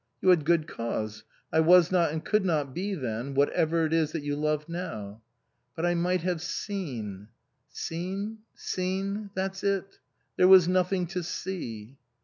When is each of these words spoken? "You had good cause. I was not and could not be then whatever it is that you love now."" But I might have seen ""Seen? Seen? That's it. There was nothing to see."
"You 0.23 0.29
had 0.29 0.45
good 0.45 0.65
cause. 0.67 1.25
I 1.53 1.59
was 1.59 1.91
not 1.91 2.11
and 2.11 2.25
could 2.25 2.43
not 2.43 2.73
be 2.73 2.95
then 2.95 3.35
whatever 3.35 3.85
it 3.85 3.93
is 3.93 4.13
that 4.13 4.23
you 4.23 4.35
love 4.35 4.67
now."" 4.67 5.21
But 5.75 5.85
I 5.85 5.93
might 5.93 6.21
have 6.21 6.41
seen 6.41 7.27
""Seen? 7.69 8.39
Seen? 8.55 9.29
That's 9.35 9.63
it. 9.63 9.99
There 10.37 10.47
was 10.47 10.67
nothing 10.67 11.05
to 11.05 11.21
see." 11.21 11.97